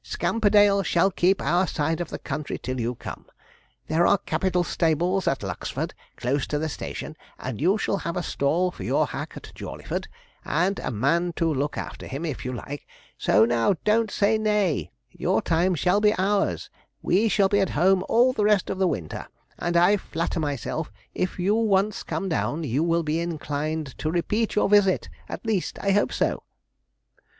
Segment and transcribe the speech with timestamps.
[0.03, 3.27] Scamperdale shall keep our side of the country till you come;
[3.85, 8.23] there are capital stables at Lucksford, close to the station, and you shall have a
[8.23, 10.07] stall for your hack at Jawleyford,
[10.43, 14.89] and a man to look after him, if you like; so now, don't say nay
[15.11, 16.71] your time shall be ours
[17.03, 19.27] we shall be at home all the rest of the winter,
[19.59, 24.55] and I flatter myself, if you once come down, you will be inclined to repeat
[24.55, 26.41] your visit; at least, I hope so.'